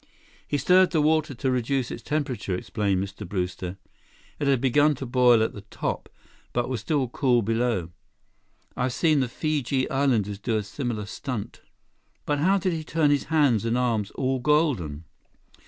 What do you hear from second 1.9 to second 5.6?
its temperature," explained Mr. Brewster. "It had begun to boil at